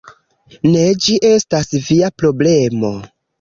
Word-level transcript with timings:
Ne, 0.67 0.85
ĝi 1.03 1.17
estas 1.33 1.69
via 1.91 2.11
problemo 2.23 2.93